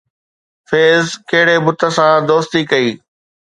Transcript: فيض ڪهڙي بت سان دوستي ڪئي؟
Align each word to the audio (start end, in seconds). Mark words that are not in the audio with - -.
فيض 0.69 1.07
ڪهڙي 1.29 1.57
بت 1.65 1.79
سان 1.95 2.15
دوستي 2.29 2.61
ڪئي؟ 2.71 2.87